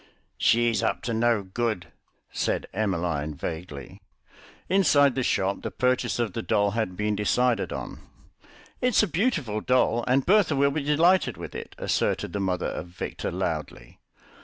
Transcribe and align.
"She's 0.39 0.81
up 0.81 1.03
to 1.03 1.13
no 1.13 1.43
good," 1.43 1.89
said 2.31 2.65
Emmeline 2.73 3.35
vaguely. 3.35 4.01
Inside 4.67 5.13
the 5.13 5.21
shop 5.21 5.61
the 5.61 5.69
purchase 5.69 6.17
of 6.17 6.33
the 6.33 6.41
doll 6.41 6.71
had 6.71 6.97
been 6.97 7.15
decided 7.15 7.71
on. 7.71 7.99
"It's 8.81 9.03
a 9.03 9.07
beautiful 9.07 9.61
doll, 9.61 10.03
and 10.07 10.25
Bertha 10.25 10.55
will 10.55 10.71
be 10.71 10.81
delighted 10.81 11.37
with 11.37 11.53
it," 11.53 11.75
asserted 11.77 12.33
the 12.33 12.39
mother 12.39 12.65
of 12.69 12.87
Victor 12.87 13.29
loudly. 13.29 13.99